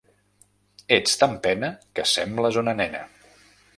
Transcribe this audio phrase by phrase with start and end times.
[0.97, 3.03] Ets tan pena que sembles una nena!